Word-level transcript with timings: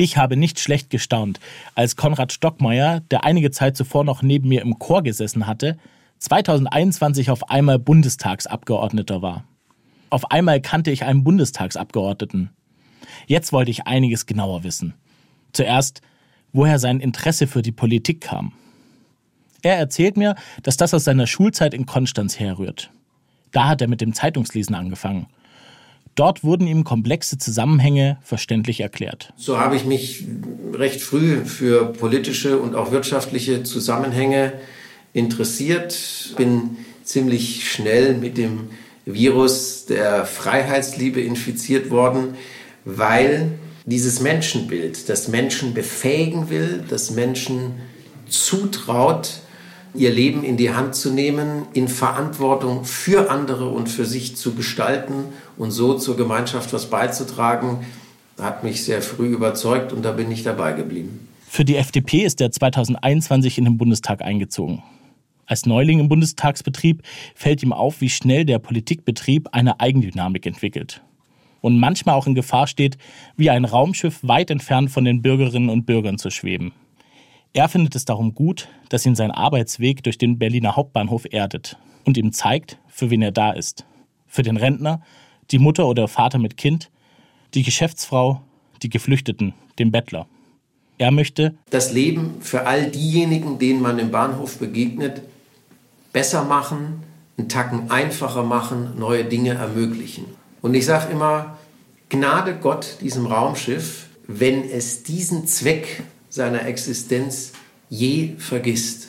Ich 0.00 0.16
habe 0.16 0.34
nicht 0.34 0.58
schlecht 0.58 0.88
gestaunt, 0.88 1.40
als 1.74 1.94
Konrad 1.94 2.32
Stockmeier, 2.32 3.00
der 3.10 3.22
einige 3.24 3.50
Zeit 3.50 3.76
zuvor 3.76 4.02
noch 4.02 4.22
neben 4.22 4.48
mir 4.48 4.62
im 4.62 4.78
Chor 4.78 5.02
gesessen 5.02 5.46
hatte, 5.46 5.76
2021 6.20 7.28
auf 7.28 7.50
einmal 7.50 7.78
Bundestagsabgeordneter 7.78 9.20
war. 9.20 9.44
Auf 10.08 10.30
einmal 10.30 10.62
kannte 10.62 10.90
ich 10.90 11.04
einen 11.04 11.22
Bundestagsabgeordneten. 11.22 12.48
Jetzt 13.26 13.52
wollte 13.52 13.72
ich 13.72 13.86
einiges 13.86 14.24
genauer 14.24 14.64
wissen. 14.64 14.94
Zuerst, 15.52 16.00
woher 16.54 16.78
sein 16.78 17.00
Interesse 17.00 17.46
für 17.46 17.60
die 17.60 17.70
Politik 17.70 18.22
kam. 18.22 18.52
Er 19.60 19.76
erzählt 19.76 20.16
mir, 20.16 20.34
dass 20.62 20.78
das 20.78 20.94
aus 20.94 21.04
seiner 21.04 21.26
Schulzeit 21.26 21.74
in 21.74 21.84
Konstanz 21.84 22.38
herrührt. 22.38 22.90
Da 23.50 23.68
hat 23.68 23.82
er 23.82 23.88
mit 23.88 24.00
dem 24.00 24.14
Zeitungslesen 24.14 24.74
angefangen– 24.74 25.26
Dort 26.14 26.44
wurden 26.44 26.66
ihm 26.66 26.84
komplexe 26.84 27.38
Zusammenhänge 27.38 28.18
verständlich 28.22 28.80
erklärt. 28.80 29.32
So 29.36 29.58
habe 29.58 29.76
ich 29.76 29.84
mich 29.84 30.24
recht 30.72 31.00
früh 31.00 31.44
für 31.44 31.92
politische 31.92 32.58
und 32.58 32.74
auch 32.74 32.90
wirtschaftliche 32.90 33.62
Zusammenhänge 33.62 34.52
interessiert, 35.12 36.34
bin 36.36 36.76
ziemlich 37.04 37.70
schnell 37.70 38.14
mit 38.14 38.36
dem 38.38 38.70
Virus 39.04 39.86
der 39.86 40.24
Freiheitsliebe 40.26 41.20
infiziert 41.20 41.90
worden, 41.90 42.34
weil 42.84 43.52
dieses 43.86 44.20
Menschenbild, 44.20 45.08
das 45.08 45.28
Menschen 45.28 45.74
befähigen 45.74 46.50
will, 46.50 46.84
das 46.88 47.10
Menschen 47.10 47.72
zutraut, 48.28 49.40
ihr 49.94 50.10
Leben 50.10 50.44
in 50.44 50.56
die 50.56 50.72
Hand 50.72 50.94
zu 50.94 51.10
nehmen, 51.12 51.66
in 51.72 51.88
Verantwortung 51.88 52.84
für 52.84 53.30
andere 53.30 53.68
und 53.68 53.88
für 53.88 54.04
sich 54.04 54.36
zu 54.36 54.54
gestalten 54.54 55.24
und 55.56 55.70
so 55.70 55.94
zur 55.94 56.16
Gemeinschaft 56.16 56.72
was 56.72 56.90
beizutragen, 56.90 57.80
hat 58.40 58.64
mich 58.64 58.84
sehr 58.84 59.02
früh 59.02 59.28
überzeugt 59.28 59.92
und 59.92 60.04
da 60.04 60.12
bin 60.12 60.30
ich 60.30 60.42
dabei 60.42 60.72
geblieben. 60.72 61.28
Für 61.46 61.64
die 61.64 61.76
FDP 61.76 62.24
ist 62.24 62.40
er 62.40 62.50
2021 62.50 63.58
in 63.58 63.64
den 63.64 63.76
Bundestag 63.76 64.22
eingezogen. 64.22 64.82
Als 65.46 65.66
Neuling 65.66 65.98
im 65.98 66.08
Bundestagsbetrieb 66.08 67.02
fällt 67.34 67.62
ihm 67.62 67.72
auf, 67.72 68.00
wie 68.00 68.08
schnell 68.08 68.44
der 68.44 68.60
Politikbetrieb 68.60 69.48
eine 69.52 69.80
Eigendynamik 69.80 70.46
entwickelt 70.46 71.02
und 71.60 71.78
manchmal 71.78 72.14
auch 72.14 72.26
in 72.26 72.34
Gefahr 72.34 72.66
steht, 72.66 72.96
wie 73.36 73.50
ein 73.50 73.64
Raumschiff 73.64 74.20
weit 74.22 74.50
entfernt 74.50 74.90
von 74.90 75.04
den 75.04 75.22
Bürgerinnen 75.22 75.68
und 75.68 75.86
Bürgern 75.86 76.18
zu 76.18 76.30
schweben. 76.30 76.72
Er 77.52 77.68
findet 77.68 77.96
es 77.96 78.04
darum 78.04 78.34
gut, 78.34 78.68
dass 78.90 79.04
ihn 79.04 79.16
sein 79.16 79.32
Arbeitsweg 79.32 80.04
durch 80.04 80.18
den 80.18 80.38
Berliner 80.38 80.76
Hauptbahnhof 80.76 81.26
erdet 81.30 81.76
und 82.04 82.16
ihm 82.16 82.32
zeigt, 82.32 82.78
für 82.86 83.10
wen 83.10 83.22
er 83.22 83.32
da 83.32 83.50
ist. 83.50 83.84
Für 84.28 84.42
den 84.42 84.56
Rentner, 84.56 85.02
die 85.50 85.58
Mutter 85.58 85.88
oder 85.88 86.06
Vater 86.06 86.38
mit 86.38 86.56
Kind, 86.56 86.90
die 87.54 87.64
Geschäftsfrau, 87.64 88.40
die 88.82 88.88
Geflüchteten, 88.88 89.54
den 89.80 89.90
Bettler. 89.90 90.28
Er 90.98 91.10
möchte 91.10 91.54
das 91.70 91.92
Leben 91.92 92.36
für 92.40 92.66
all 92.66 92.88
diejenigen, 92.88 93.58
denen 93.58 93.82
man 93.82 93.98
im 93.98 94.12
Bahnhof 94.12 94.58
begegnet, 94.58 95.22
besser 96.12 96.44
machen, 96.44 97.02
einen 97.36 97.48
Tacken 97.48 97.90
einfacher 97.90 98.44
machen, 98.44 98.96
neue 98.96 99.24
Dinge 99.24 99.54
ermöglichen. 99.54 100.26
Und 100.62 100.74
ich 100.74 100.86
sage 100.86 101.10
immer, 101.10 101.58
Gnade 102.10 102.56
Gott 102.60 102.98
diesem 103.00 103.26
Raumschiff, 103.26 104.08
wenn 104.28 104.62
es 104.62 105.02
diesen 105.02 105.46
Zweck 105.46 106.04
seiner 106.30 106.64
Existenz 106.64 107.52
je 107.90 108.36
vergisst. 108.38 109.08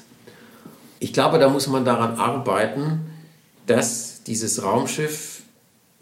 Ich 1.00 1.14
glaube, 1.14 1.40
da 1.40 1.50
muss 1.50 1.68
man 1.68 1.86
daran 1.86 2.16
arbeiten, 2.16 3.02
dass 3.68 4.24
dieses 4.24 4.62
Raumschiff 4.64 5.44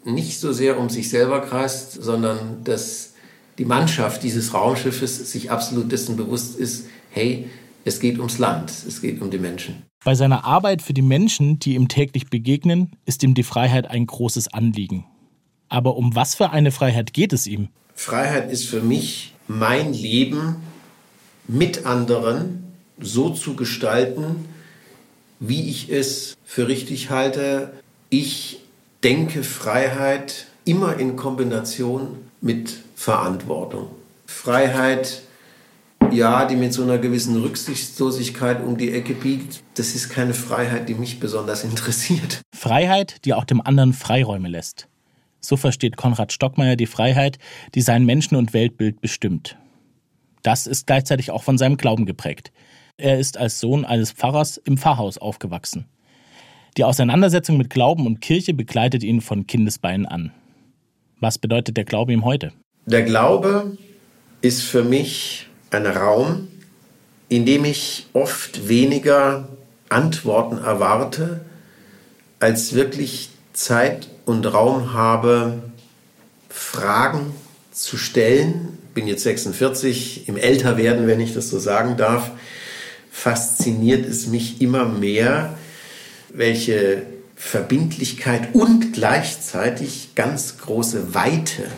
nicht 0.04 0.40
so 0.40 0.52
sehr 0.52 0.78
um 0.78 0.88
sich 0.88 1.08
selber 1.08 1.40
kreist, 1.40 2.02
sondern 2.02 2.64
dass 2.64 3.12
die 3.58 3.64
Mannschaft 3.64 4.22
dieses 4.22 4.54
Raumschiffes 4.54 5.30
sich 5.30 5.50
absolut 5.50 5.92
dessen 5.92 6.16
bewusst 6.16 6.58
ist, 6.58 6.86
hey, 7.10 7.48
es 7.84 8.00
geht 8.00 8.18
ums 8.18 8.38
Land, 8.38 8.70
es 8.70 9.00
geht 9.00 9.20
um 9.20 9.30
die 9.30 9.38
Menschen. 9.38 9.82
Bei 10.04 10.14
seiner 10.14 10.44
Arbeit 10.44 10.80
für 10.80 10.94
die 10.94 11.02
Menschen, 11.02 11.58
die 11.58 11.74
ihm 11.74 11.88
täglich 11.88 12.28
begegnen, 12.28 12.96
ist 13.04 13.22
ihm 13.22 13.34
die 13.34 13.42
Freiheit 13.42 13.90
ein 13.90 14.06
großes 14.06 14.52
Anliegen. 14.52 15.04
Aber 15.68 15.96
um 15.96 16.14
was 16.16 16.34
für 16.34 16.50
eine 16.50 16.72
Freiheit 16.72 17.12
geht 17.12 17.32
es 17.32 17.46
ihm? 17.46 17.68
Freiheit 17.94 18.50
ist 18.50 18.66
für 18.66 18.80
mich 18.80 19.34
mein 19.46 19.92
Leben 19.92 20.56
mit 21.46 21.86
anderen 21.86 22.72
so 23.00 23.30
zu 23.30 23.54
gestalten, 23.54 24.44
wie 25.40 25.68
ich 25.68 25.90
es 25.90 26.36
für 26.44 26.68
richtig 26.68 27.10
halte. 27.10 27.72
Ich 28.10 28.60
denke 29.02 29.42
Freiheit 29.42 30.46
immer 30.64 30.98
in 30.98 31.16
Kombination 31.16 32.18
mit 32.40 32.78
Verantwortung. 32.94 33.88
Freiheit, 34.26 35.22
ja, 36.10 36.44
die 36.44 36.56
mit 36.56 36.72
so 36.72 36.82
einer 36.82 36.98
gewissen 36.98 37.40
Rücksichtslosigkeit 37.40 38.62
um 38.62 38.76
die 38.76 38.92
Ecke 38.92 39.14
biegt, 39.14 39.62
das 39.74 39.94
ist 39.94 40.10
keine 40.10 40.34
Freiheit, 40.34 40.88
die 40.88 40.94
mich 40.94 41.20
besonders 41.20 41.64
interessiert. 41.64 42.42
Freiheit, 42.54 43.24
die 43.24 43.34
auch 43.34 43.44
dem 43.44 43.60
anderen 43.60 43.92
Freiräume 43.92 44.48
lässt. 44.48 44.86
So 45.40 45.56
versteht 45.56 45.96
Konrad 45.96 46.32
Stockmeier 46.32 46.76
die 46.76 46.86
Freiheit, 46.86 47.38
die 47.74 47.80
sein 47.80 48.04
Menschen- 48.04 48.36
und 48.36 48.52
Weltbild 48.52 49.00
bestimmt. 49.00 49.56
Das 50.42 50.66
ist 50.66 50.86
gleichzeitig 50.86 51.30
auch 51.30 51.42
von 51.42 51.58
seinem 51.58 51.76
Glauben 51.76 52.06
geprägt. 52.06 52.52
Er 52.96 53.18
ist 53.18 53.38
als 53.38 53.60
Sohn 53.60 53.84
eines 53.84 54.12
Pfarrers 54.12 54.58
im 54.58 54.76
Pfarrhaus 54.76 55.18
aufgewachsen. 55.18 55.86
Die 56.76 56.84
Auseinandersetzung 56.84 57.56
mit 57.56 57.70
Glauben 57.70 58.06
und 58.06 58.20
Kirche 58.20 58.54
begleitet 58.54 59.02
ihn 59.02 59.20
von 59.20 59.46
Kindesbeinen 59.46 60.06
an. 60.06 60.32
Was 61.18 61.38
bedeutet 61.38 61.76
der 61.76 61.84
Glaube 61.84 62.12
ihm 62.12 62.24
heute? 62.24 62.52
Der 62.86 63.02
Glaube 63.02 63.76
ist 64.40 64.62
für 64.62 64.84
mich 64.84 65.46
ein 65.70 65.86
Raum, 65.86 66.48
in 67.28 67.44
dem 67.44 67.64
ich 67.64 68.06
oft 68.12 68.68
weniger 68.68 69.48
Antworten 69.88 70.58
erwarte, 70.58 71.44
als 72.38 72.74
wirklich 72.74 73.30
Zeit 73.52 74.08
und 74.24 74.46
Raum 74.46 74.94
habe, 74.94 75.62
Fragen 76.48 77.34
zu 77.72 77.96
stellen, 77.96 78.78
bin 78.94 79.06
jetzt 79.06 79.22
46, 79.22 80.28
im 80.28 80.36
Älterwerden, 80.36 81.06
wenn 81.06 81.20
ich 81.20 81.34
das 81.34 81.48
so 81.48 81.58
sagen 81.58 81.96
darf, 81.96 82.30
fasziniert 83.10 84.06
es 84.06 84.26
mich 84.26 84.60
immer 84.60 84.86
mehr, 84.86 85.58
welche 86.32 87.02
Verbindlichkeit 87.36 88.54
und 88.54 88.92
gleichzeitig 88.92 90.14
ganz 90.14 90.58
große 90.58 91.14
Weite 91.14 91.68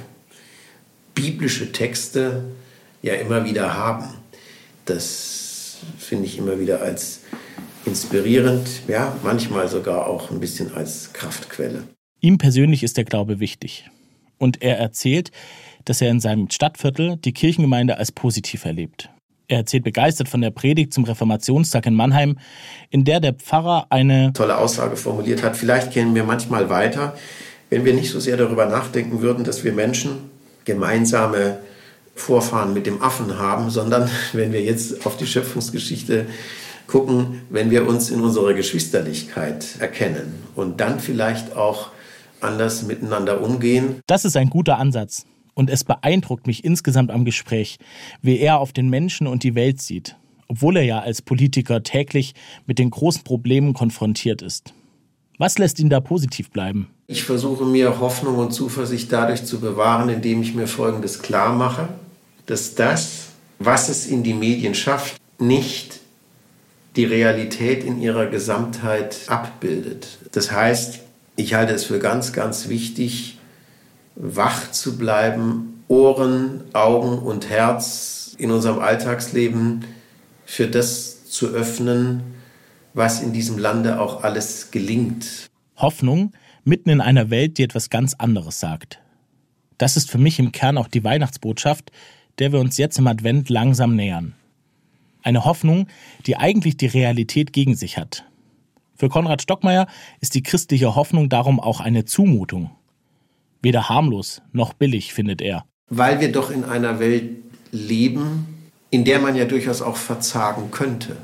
biblische 1.15 1.73
Texte 1.73 2.45
ja 3.03 3.15
immer 3.15 3.45
wieder 3.45 3.75
haben. 3.75 4.09
Das 4.85 5.79
finde 5.99 6.27
ich 6.27 6.39
immer 6.39 6.59
wieder 6.59 6.83
als 6.83 7.21
inspirierend, 7.85 8.69
ja, 8.89 9.17
manchmal 9.23 9.69
sogar 9.69 10.07
auch 10.07 10.31
ein 10.31 10.41
bisschen 10.41 10.75
als 10.75 11.13
Kraftquelle. 11.13 11.85
Ihm 12.21 12.39
persönlich 12.39 12.83
ist 12.83 12.97
der 12.97 13.05
Glaube 13.05 13.41
wichtig. 13.41 13.89
Und 14.39 14.63
er 14.63 14.79
erzählt, 14.79 15.31
dass 15.85 16.01
er 16.01 16.11
in 16.11 16.21
seinem 16.21 16.51
Stadtviertel 16.51 17.17
die 17.17 17.33
Kirchengemeinde 17.33 17.97
als 17.97 18.13
positiv 18.13 18.65
erlebt. 18.65 19.11
Er 19.49 19.59
erzählt 19.59 19.85
begeistert 19.85 20.29
von 20.29 20.41
der 20.41 20.51
Predigt 20.51 20.95
zum 20.95 21.05
Reformationstag 21.05 21.87
in 21.87 21.95
Mannheim, 21.95 22.39
in 22.91 23.05
der 23.05 23.21
der 23.21 23.35
Pfarrer 23.35 23.87
eine 23.91 24.33
tolle 24.33 24.57
Aussage 24.57 24.97
formuliert 24.97 25.43
hat. 25.43 25.57
Vielleicht 25.57 25.93
gehen 25.93 26.15
wir 26.15 26.25
manchmal 26.25 26.71
weiter, 26.71 27.15
wenn 27.69 27.85
wir 27.85 27.93
nicht 27.93 28.11
so 28.11 28.21
sehr 28.21 28.37
darüber 28.37 28.67
nachdenken 28.67 29.21
würden, 29.21 29.45
dass 29.45 29.65
wir 29.65 29.73
Menschen 29.73 30.31
gemeinsame 30.65 31.59
Vorfahren 32.15 32.73
mit 32.73 32.87
dem 32.87 33.03
Affen 33.03 33.39
haben, 33.39 33.71
sondern 33.71 34.09
wenn 34.33 34.53
wir 34.53 34.63
jetzt 34.63 35.07
auf 35.07 35.17
die 35.17 35.27
Schöpfungsgeschichte 35.27 36.27
gucken, 36.87 37.43
wenn 37.51 37.71
wir 37.71 37.87
uns 37.87 38.11
in 38.11 38.21
unserer 38.21 38.55
Geschwisterlichkeit 38.55 39.77
erkennen 39.79 40.43
und 40.55 40.81
dann 40.81 41.01
vielleicht 41.01 41.57
auch 41.57 41.89
anders 42.41 42.83
miteinander 42.83 43.41
umgehen. 43.41 44.01
Das 44.07 44.25
ist 44.25 44.37
ein 44.37 44.51
guter 44.51 44.79
Ansatz. 44.79 45.25
Und 45.55 45.71
es 45.71 45.85
beeindruckt 45.85 46.47
mich 46.47 46.65
insgesamt 46.65 47.11
am 47.11 47.25
Gespräch, 47.25 47.79
wie 48.23 48.39
er 48.39 48.59
auf 48.59 48.73
den 48.73 48.89
Menschen 48.89 49.27
und 49.27 49.43
die 49.43 49.55
Welt 49.55 49.83
sieht, 49.83 50.17
obwohl 50.49 50.79
er 50.79 50.85
ja 50.85 51.01
als 51.01 51.23
Politiker 51.23 51.83
täglich 51.83 52.35
mit 52.67 52.79
den 52.79 52.91
großen 52.91 53.23
Problemen 53.23 53.75
konfrontiert 53.75 54.43
ist. 54.43 54.73
Was 55.39 55.59
lässt 55.59 55.79
ihn 55.79 55.91
da 55.91 56.01
positiv 56.01 56.51
bleiben? 56.51 56.89
Ich 57.07 57.25
versuche 57.25 57.65
mir 57.65 58.01
Hoffnung 58.01 58.37
und 58.37 58.53
Zuversicht 58.53 59.13
dadurch 59.13 59.45
zu 59.45 59.61
bewahren, 59.61 60.09
indem 60.09 60.41
ich 60.43 60.55
mir 60.55 60.67
Folgendes 60.67 61.21
klar 61.21 61.53
mache, 61.53 61.89
dass 62.47 62.75
das, 62.75 63.29
was 63.59 63.89
es 63.89 64.07
in 64.07 64.23
die 64.23 64.35
Medien 64.35 64.75
schafft, 64.75 65.17
nicht 65.39 66.01
die 66.97 67.05
Realität 67.05 67.85
in 67.85 68.01
ihrer 68.01 68.27
Gesamtheit 68.27 69.19
abbildet. 69.27 70.19
Das 70.33 70.53
heißt, 70.53 71.01
ich 71.37 71.55
halte 71.55 71.73
es 71.73 71.85
für 71.85 71.99
ganz, 71.99 72.33
ganz 72.33 72.69
wichtig, 72.69 73.39
wach 74.23 74.71
zu 74.71 74.97
bleiben, 74.97 75.83
Ohren, 75.89 76.63
Augen 76.73 77.19
und 77.19 77.51
Herz 77.51 78.35
in 78.39 78.53
unserem 78.53 78.79
Alltagsleben 78.79 79.85
für 80.47 80.69
das 80.69 81.25
zu 81.25 81.49
öffnen, 81.49 82.23
was 82.95 83.21
in 83.21 83.33
diesem 83.33 83.59
Lande 83.59 84.01
auch 84.01 84.23
alles 84.23 84.71
gelingt. 84.71 85.51
Hoffnung 85.77 86.33
mitten 86.65 86.89
in 86.89 87.01
einer 87.01 87.31
Welt, 87.31 87.59
die 87.59 87.65
etwas 87.65 87.91
ganz 87.91 88.15
anderes 88.15 88.61
sagt. 88.61 89.01
Das 89.77 89.97
ist 89.97 90.09
für 90.09 90.19
mich 90.19 90.39
im 90.39 90.53
Kern 90.53 90.79
auch 90.79 90.87
die 90.87 91.03
Weihnachtsbotschaft, 91.03 91.91
der 92.39 92.53
wir 92.53 92.61
uns 92.61 92.79
jetzt 92.79 92.99
im 92.99 93.09
Advent 93.09 93.49
langsam 93.49 93.97
nähern. 93.97 94.35
Eine 95.23 95.45
Hoffnung, 95.45 95.89
die 96.27 96.37
eigentlich 96.37 96.77
die 96.77 96.87
Realität 96.87 97.53
gegen 97.53 97.75
sich 97.75 97.99
hat. 97.99 98.25
Für 98.95 99.09
Konrad 99.09 99.43
Stockmeier 99.43 99.89
ist 100.21 100.37
die 100.37 100.45
christliche 100.45 100.95
Hoffnung 100.95 101.29
darum 101.29 101.59
auch 101.59 101.81
eine 101.81 102.05
Zumutung. 102.05 102.71
Weder 103.63 103.89
harmlos 103.89 104.43
noch 104.53 104.73
billig, 104.73 105.15
findet 105.15 105.41
er. 105.41 105.65
Weil 105.89 106.21
wir 106.21 106.33
doch 106.33 106.51
in 106.51 106.65
einer 106.65 106.99
Welt 106.99 107.31
leben, 107.71 108.47
in 108.91 109.05
der 109.05 109.21
man 109.21 109.37
ja 109.37 109.45
durchaus 109.45 109.81
auch 109.83 109.97
verzagen 109.97 110.71
könnte. 110.71 111.17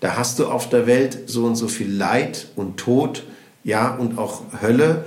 Da 0.00 0.16
hast 0.16 0.38
du 0.38 0.46
auf 0.46 0.68
der 0.68 0.86
Welt 0.86 1.18
so 1.26 1.44
und 1.44 1.56
so 1.56 1.68
viel 1.68 1.90
Leid 1.90 2.48
und 2.56 2.76
Tod, 2.76 3.24
ja, 3.64 3.94
und 3.94 4.18
auch 4.18 4.42
Hölle. 4.60 5.04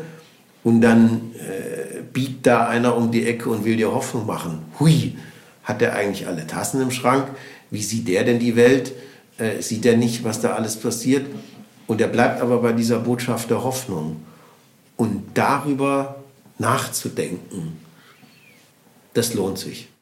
Und 0.63 0.81
dann 0.81 1.33
äh, 1.35 2.01
biegt 2.13 2.45
da 2.45 2.67
einer 2.67 2.95
um 2.95 3.11
die 3.11 3.25
Ecke 3.25 3.49
und 3.49 3.65
will 3.65 3.77
dir 3.77 3.93
Hoffnung 3.93 4.25
machen. 4.25 4.59
Hui, 4.79 5.15
hat 5.63 5.81
der 5.81 5.95
eigentlich 5.95 6.27
alle 6.27 6.47
Tassen 6.47 6.81
im 6.81 6.91
Schrank? 6.91 7.27
Wie 7.71 7.81
sieht 7.81 8.07
der 8.07 8.23
denn 8.23 8.39
die 8.39 8.55
Welt? 8.55 8.93
Äh, 9.37 9.61
sieht 9.61 9.85
er 9.85 9.97
nicht, 9.97 10.23
was 10.23 10.41
da 10.41 10.53
alles 10.53 10.77
passiert? 10.77 11.25
Und 11.87 12.01
er 12.01 12.07
bleibt 12.07 12.41
aber 12.41 12.61
bei 12.61 12.71
dieser 12.71 12.99
Botschaft 12.99 13.49
der 13.49 13.63
Hoffnung. 13.63 14.17
Und 14.97 15.23
darüber 15.33 16.23
nachzudenken, 16.57 17.79
das 19.13 19.33
lohnt 19.33 19.57
sich. 19.57 19.87